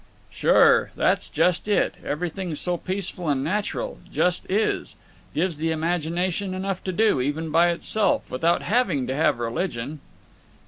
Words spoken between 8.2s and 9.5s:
without having to have